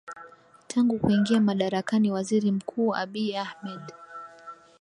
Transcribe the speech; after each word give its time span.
tangu 0.67 0.99
kuingia 0.99 1.41
madarakani 1.41 2.11
Waziri 2.11 2.51
Mkuu 2.51 2.95
Abiy 2.95 3.37
Ahmed 3.39 3.81